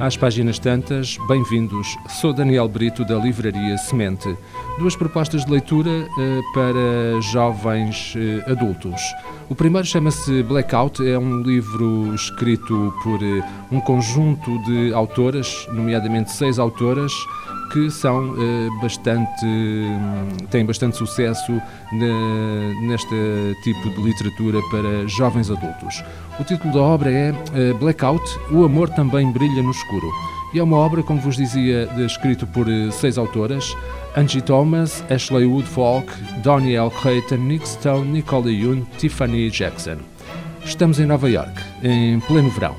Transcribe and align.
Às 0.00 0.16
páginas 0.16 0.58
tantas, 0.58 1.18
bem-vindos. 1.28 1.86
Sou 2.08 2.32
Daniel 2.32 2.66
Brito 2.66 3.04
da 3.04 3.16
Livraria 3.16 3.76
Semente. 3.76 4.34
Duas 4.78 4.96
propostas 4.96 5.44
de 5.44 5.52
leitura 5.52 5.90
eh, 5.90 6.40
para 6.54 7.20
jovens 7.20 8.14
eh, 8.16 8.50
adultos. 8.50 8.98
O 9.50 9.54
primeiro 9.54 9.86
chama-se 9.86 10.42
Blackout, 10.42 11.06
é 11.06 11.18
um 11.18 11.42
livro 11.42 12.14
escrito 12.14 12.94
por 13.02 13.22
eh, 13.22 13.46
um 13.70 13.78
conjunto 13.78 14.58
de 14.64 14.90
autoras, 14.94 15.66
nomeadamente 15.70 16.32
seis 16.32 16.58
autoras, 16.58 17.12
que 17.72 17.90
são 17.90 18.34
bastante 18.80 19.46
têm 20.50 20.64
bastante 20.64 20.96
sucesso 20.96 21.60
neste 22.82 23.14
tipo 23.62 23.90
de 23.90 24.02
literatura 24.02 24.60
para 24.70 25.06
jovens 25.06 25.50
adultos. 25.50 26.02
O 26.38 26.44
título 26.44 26.72
da 26.74 26.80
obra 26.80 27.10
é 27.10 27.32
Blackout, 27.78 28.22
o 28.50 28.64
amor 28.64 28.88
também 28.90 29.30
brilha 29.30 29.62
no 29.62 29.70
escuro. 29.70 30.10
E 30.52 30.58
é 30.58 30.62
uma 30.62 30.78
obra, 30.78 31.02
como 31.02 31.20
vos 31.20 31.36
dizia, 31.36 31.88
escrito 32.04 32.44
por 32.46 32.66
seis 32.92 33.16
autoras, 33.16 33.76
Angie 34.16 34.40
Thomas, 34.40 35.04
Ashley 35.08 35.46
Woodfolk, 35.46 36.12
Danielle 36.42 36.90
Clayton, 36.90 37.36
Nick 37.36 37.68
Stone, 37.68 38.10
Nicole 38.10 38.50
Yoon, 38.50 38.82
Tiffany 38.98 39.48
Jackson. 39.48 39.98
Estamos 40.64 40.98
em 40.98 41.06
Nova 41.06 41.30
York, 41.30 41.52
em 41.84 42.18
pleno 42.20 42.50
verão, 42.50 42.74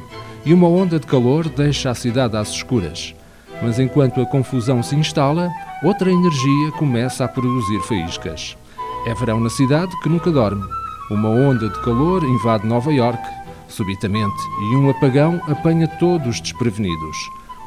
e 0.46 0.54
uma 0.54 0.68
onda 0.68 1.00
de 1.00 1.08
calor 1.08 1.48
deixa 1.48 1.90
a 1.90 1.96
cidade 1.96 2.36
às 2.36 2.50
escuras. 2.50 3.16
Mas 3.62 3.80
enquanto 3.80 4.22
a 4.22 4.26
confusão 4.26 4.82
se 4.82 4.96
instala, 4.96 5.50
outra 5.84 6.12
energia 6.12 6.72
começa 6.78 7.26
a 7.26 7.28
produzir 7.28 7.80
faíscas. 7.82 8.58
É 9.06 9.14
verão 9.14 9.40
na 9.40 9.50
cidade 9.50 9.92
que 10.02 10.10
nunca 10.10 10.32
dorme. 10.32 10.64
Uma 11.10 11.30
onda 11.30 11.70
de 11.70 11.82
calor 11.82 12.24
invade 12.24 12.66
Nova 12.66 12.92
York, 12.92 13.22
subitamente, 13.68 14.42
e 14.72 14.76
um 14.76 14.90
apagão 14.90 15.42
apanha 15.48 15.88
todos 15.88 16.40
desprevenidos. 16.40 17.18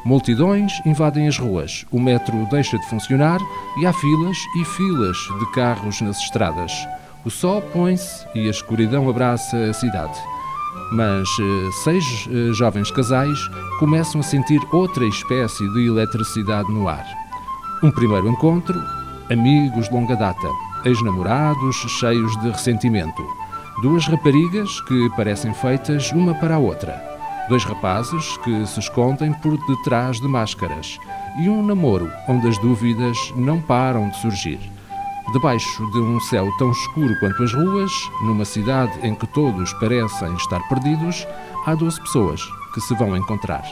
Multidões 0.05 0.71
invadem 0.85 1.27
as 1.27 1.37
ruas, 1.37 1.85
o 1.91 1.99
metro 1.99 2.47
deixa 2.51 2.77
de 2.77 2.87
funcionar 2.87 3.39
e 3.79 3.85
há 3.85 3.93
filas 3.93 4.37
e 4.55 4.63
filas 4.63 5.17
de 5.39 5.51
carros 5.51 5.99
nas 6.01 6.19
estradas. 6.19 6.71
O 7.25 7.31
sol 7.31 7.61
põe-se 7.61 8.23
e 8.35 8.47
a 8.47 8.51
escuridão 8.51 9.09
abraça 9.09 9.57
a 9.57 9.73
cidade. 9.73 10.15
Mas 10.91 11.27
eh, 11.39 11.69
seis 11.83 12.27
eh, 12.29 12.53
jovens 12.53 12.91
casais 12.91 13.37
começam 13.79 14.21
a 14.21 14.23
sentir 14.23 14.61
outra 14.71 15.05
espécie 15.05 15.67
de 15.73 15.87
eletricidade 15.87 16.71
no 16.71 16.87
ar. 16.87 17.05
Um 17.83 17.91
primeiro 17.91 18.27
encontro, 18.27 18.79
amigos 19.31 19.89
de 19.89 19.93
longa 19.93 20.15
data, 20.15 20.47
ex-namorados 20.85 21.75
cheios 21.99 22.35
de 22.41 22.49
ressentimento. 22.49 23.25
Duas 23.81 24.07
raparigas 24.07 24.79
que 24.81 25.09
parecem 25.15 25.53
feitas 25.53 26.11
uma 26.11 26.33
para 26.35 26.55
a 26.55 26.59
outra 26.59 27.15
Dois 27.47 27.63
rapazes 27.63 28.37
que 28.37 28.65
se 28.65 28.79
escondem 28.79 29.31
por 29.31 29.55
detrás 29.67 30.19
de 30.19 30.27
máscaras 30.27 30.97
e 31.37 31.47
um 31.47 31.63
namoro 31.63 32.11
onde 32.27 32.47
as 32.47 32.57
dúvidas 32.57 33.17
não 33.35 33.61
param 33.61 34.09
de 34.09 34.17
surgir. 34.17 34.74
Debaixo 35.33 35.89
de 35.91 35.99
um 35.99 36.19
céu 36.19 36.49
tão 36.57 36.71
escuro 36.71 37.17
quanto 37.19 37.43
as 37.43 37.53
ruas, 37.53 37.91
numa 38.21 38.45
cidade 38.45 38.99
em 39.05 39.13
que 39.13 39.27
todos 39.27 39.73
parecem 39.73 40.33
estar 40.35 40.59
perdidos, 40.69 41.27
há 41.65 41.75
doze 41.75 41.99
pessoas 42.01 42.41
que 42.73 42.81
se 42.81 42.93
vão 42.95 43.15
encontrar. 43.17 43.63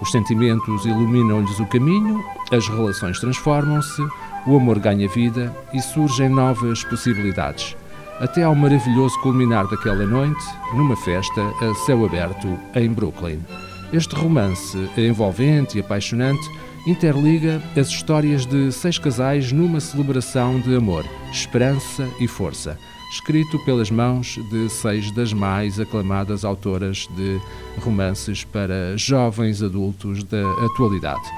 Os 0.00 0.10
sentimentos 0.10 0.84
iluminam-lhes 0.84 1.58
o 1.58 1.66
caminho, 1.66 2.22
as 2.52 2.68
relações 2.68 3.18
transformam-se, 3.18 4.02
o 4.46 4.56
amor 4.56 4.78
ganha 4.78 5.08
vida 5.08 5.54
e 5.72 5.80
surgem 5.80 6.28
novas 6.28 6.84
possibilidades 6.84 7.76
até 8.20 8.42
ao 8.42 8.54
maravilhoso 8.54 9.18
culminar 9.20 9.66
daquela 9.66 10.04
noite, 10.04 10.44
numa 10.74 10.94
festa 10.94 11.42
a 11.62 11.74
céu 11.86 12.04
aberto 12.04 12.58
em 12.74 12.92
Brooklyn. 12.92 13.40
Este 13.92 14.14
romance 14.14 14.78
envolvente 14.96 15.78
e 15.78 15.80
apaixonante 15.80 16.46
interliga 16.86 17.62
as 17.76 17.88
histórias 17.88 18.46
de 18.46 18.72
seis 18.72 18.98
casais 18.98 19.52
numa 19.52 19.80
celebração 19.80 20.60
de 20.60 20.74
amor, 20.74 21.04
esperança 21.32 22.08
e 22.18 22.26
força, 22.26 22.78
escrito 23.12 23.58
pelas 23.64 23.90
mãos 23.90 24.38
de 24.50 24.68
seis 24.68 25.10
das 25.12 25.32
mais 25.32 25.78
aclamadas 25.78 26.44
autoras 26.44 27.08
de 27.16 27.40
romances 27.80 28.44
para 28.44 28.96
jovens 28.96 29.62
adultos 29.62 30.24
da 30.24 30.42
atualidade. 30.64 31.28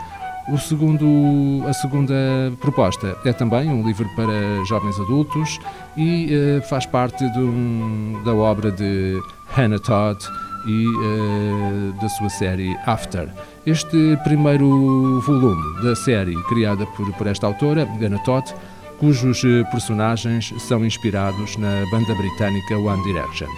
O 0.48 0.58
segundo, 0.58 1.64
a 1.68 1.72
segunda 1.72 2.14
proposta 2.60 3.16
é 3.24 3.32
também 3.32 3.70
um 3.70 3.86
livro 3.86 4.08
para 4.16 4.64
jovens 4.68 4.98
adultos 4.98 5.58
e 5.96 6.30
uh, 6.34 6.62
faz 6.68 6.84
parte 6.84 7.24
um, 7.24 8.20
da 8.24 8.34
obra 8.34 8.72
de 8.72 9.22
Hannah 9.54 9.78
Todd 9.78 10.18
e 10.66 10.86
uh, 10.86 11.92
da 12.00 12.08
sua 12.08 12.28
série 12.28 12.76
After. 12.86 13.28
Este 13.66 14.18
primeiro 14.24 15.20
volume 15.20 15.82
da 15.82 15.94
série, 15.94 16.34
criada 16.44 16.86
por, 16.86 17.12
por 17.14 17.26
esta 17.26 17.46
autora, 17.46 17.84
Hannah 18.00 18.18
Todd, 18.24 18.52
cujos 18.98 19.42
eh, 19.44 19.64
personagens 19.70 20.54
são 20.58 20.86
inspirados 20.86 21.56
na 21.56 21.84
banda 21.90 22.14
britânica 22.14 22.78
One 22.78 23.02
Direction. 23.02 23.48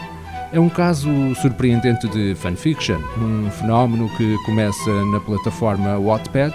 É 0.52 0.58
um 0.58 0.70
caso 0.70 1.10
surpreendente 1.34 2.08
de 2.08 2.34
fanfiction, 2.34 2.98
um 3.18 3.50
fenómeno 3.50 4.08
que 4.16 4.36
começa 4.46 5.04
na 5.12 5.20
plataforma 5.20 5.98
Wattpad, 5.98 6.54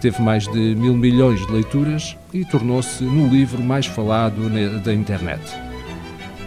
teve 0.00 0.22
mais 0.22 0.46
de 0.48 0.74
mil 0.74 0.94
milhões 0.94 1.44
de 1.46 1.52
leituras 1.52 2.16
e 2.32 2.44
tornou-se 2.44 3.04
no 3.04 3.28
livro 3.28 3.62
mais 3.62 3.84
falado 3.86 4.48
da 4.82 4.94
internet. 4.94 5.69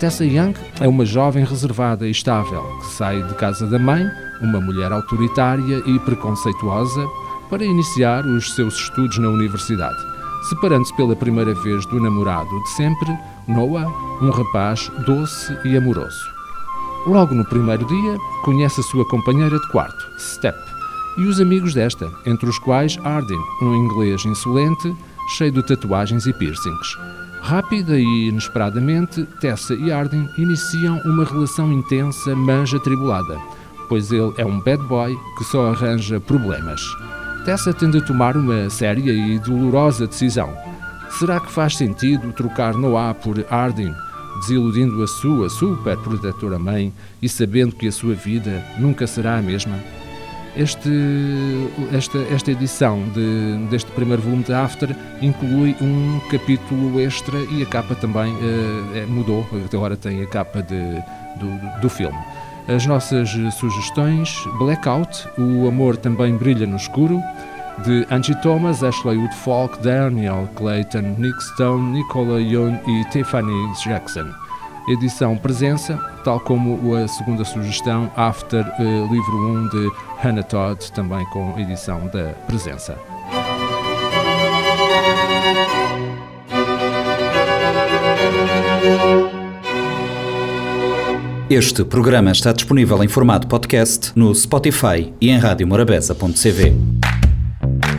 Tessa 0.03 0.25
Young 0.25 0.53
é 0.81 0.87
uma 0.89 1.05
jovem 1.05 1.45
reservada 1.45 2.05
e 2.05 2.11
estável 2.11 2.61
que 2.81 2.87
sai 2.87 3.23
de 3.23 3.33
casa 3.35 3.65
da 3.67 3.79
mãe, 3.79 4.05
uma 4.41 4.59
mulher 4.59 4.91
autoritária 4.91 5.81
e 5.85 5.97
preconceituosa, 5.99 7.07
para 7.49 7.63
iniciar 7.63 8.25
os 8.25 8.53
seus 8.53 8.73
estudos 8.73 9.17
na 9.17 9.29
universidade, 9.29 9.95
separando-se 10.49 10.93
pela 10.97 11.15
primeira 11.15 11.53
vez 11.53 11.85
do 11.85 12.01
namorado 12.01 12.49
de 12.63 12.69
sempre, 12.71 13.17
Noah, 13.47 13.87
um 14.21 14.29
rapaz 14.29 14.91
doce 15.05 15.57
e 15.63 15.77
amoroso. 15.77 16.19
Logo 17.07 17.33
no 17.33 17.45
primeiro 17.45 17.85
dia, 17.85 18.17
conhece 18.43 18.81
a 18.81 18.83
sua 18.83 19.07
companheira 19.07 19.57
de 19.57 19.71
quarto, 19.71 20.05
Step, 20.19 20.57
e 21.17 21.21
os 21.21 21.39
amigos 21.39 21.73
desta, 21.73 22.11
entre 22.25 22.49
os 22.49 22.59
quais 22.59 22.99
Arden, 23.05 23.39
um 23.61 23.73
inglês 23.73 24.25
insolente, 24.25 24.93
cheio 25.37 25.53
de 25.53 25.65
tatuagens 25.65 26.25
e 26.25 26.33
piercings. 26.33 26.97
Rápida 27.43 27.99
e 27.99 28.29
inesperadamente, 28.29 29.25
Tessa 29.41 29.73
e 29.73 29.91
Arden 29.91 30.29
iniciam 30.37 30.97
uma 31.03 31.25
relação 31.25 31.73
intensa, 31.73 32.33
mas 32.33 32.73
atribulada, 32.73 33.37
pois 33.89 34.13
ele 34.13 34.33
é 34.37 34.45
um 34.45 34.61
bad 34.61 34.81
boy 34.83 35.13
que 35.37 35.43
só 35.43 35.67
arranja 35.67 36.21
problemas. 36.21 36.81
Tessa 37.43 37.73
tende 37.73 37.97
a 37.97 38.01
tomar 38.01 38.37
uma 38.37 38.69
séria 38.69 39.11
e 39.11 39.37
dolorosa 39.39 40.07
decisão. 40.07 40.55
Será 41.19 41.41
que 41.41 41.51
faz 41.51 41.75
sentido 41.75 42.31
trocar 42.31 42.75
Noah 42.75 43.13
por 43.13 43.45
Arden 43.49 43.93
desiludindo 44.39 45.03
a 45.03 45.07
sua 45.07 45.49
super 45.49 45.97
protetora 45.97 46.57
mãe 46.57 46.93
e 47.21 47.27
sabendo 47.27 47.75
que 47.75 47.87
a 47.87 47.91
sua 47.91 48.15
vida 48.15 48.63
nunca 48.79 49.05
será 49.05 49.35
a 49.37 49.41
mesma? 49.41 49.77
Este, 50.55 50.89
esta, 51.91 52.19
esta 52.31 52.51
edição 52.51 53.03
de, 53.09 53.57
deste 53.71 53.89
primeiro 53.91 54.21
volume 54.21 54.43
de 54.43 54.53
After 54.53 54.95
inclui 55.19 55.75
um 55.81 56.19
capítulo 56.29 56.99
extra 56.99 57.39
e 57.51 57.63
a 57.63 57.65
capa 57.65 57.95
também 57.95 58.31
uh, 58.31 59.07
mudou, 59.07 59.47
agora 59.73 59.97
tem 59.97 60.21
a 60.21 60.27
capa 60.27 60.61
de, 60.61 61.01
do, 61.39 61.81
do 61.81 61.89
filme. 61.89 62.17
As 62.67 62.85
nossas 62.85 63.31
sugestões: 63.55 64.37
Blackout, 64.59 65.27
O 65.37 65.67
Amor 65.67 65.97
Também 65.97 66.37
Brilha 66.37 66.67
no 66.67 66.77
Escuro, 66.77 67.19
de 67.83 68.05
Angie 68.11 68.39
Thomas, 68.41 68.83
Ashley 68.83 69.17
Woodfolk, 69.17 69.81
Daniel 69.81 70.47
Clayton, 70.55 71.15
Nick 71.17 71.43
Stone, 71.43 71.91
Nicola 71.91 72.39
Young 72.39 72.79
e 72.87 73.03
Tiffany 73.09 73.51
Jackson. 73.83 74.42
Edição 74.87 75.37
Presença, 75.37 75.97
tal 76.23 76.39
como 76.39 76.95
a 76.95 77.07
segunda 77.07 77.45
sugestão, 77.45 78.11
After, 78.15 78.65
uh, 78.65 79.13
livro 79.13 79.37
1 79.37 79.69
de 79.69 79.91
Hannah 80.21 80.43
Todd, 80.43 80.91
também 80.91 81.25
com 81.27 81.57
edição 81.57 82.07
da 82.07 82.33
Presença. 82.47 82.97
Este 91.49 91.85
programa 91.85 92.31
está 92.31 92.51
disponível 92.51 93.03
em 93.03 93.07
formato 93.07 93.47
podcast 93.47 94.11
no 94.15 94.33
Spotify 94.33 95.13
e 95.21 95.29
em 95.29 95.37
radiomorabeza.cv. 95.37 97.12